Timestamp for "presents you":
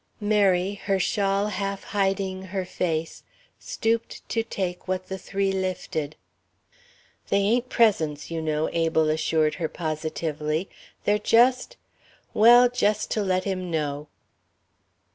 7.69-8.41